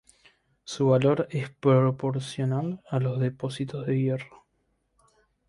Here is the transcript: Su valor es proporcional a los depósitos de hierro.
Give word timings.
Su 0.63 0.87
valor 0.87 1.27
es 1.29 1.51
proporcional 1.51 2.81
a 2.89 2.99
los 2.99 3.19
depósitos 3.19 3.85
de 3.85 3.99
hierro. 4.01 4.47